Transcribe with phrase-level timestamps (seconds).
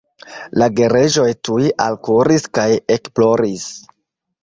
[0.61, 2.69] La gereĝoj tuj alkuris kaj
[2.99, 3.73] ekploris.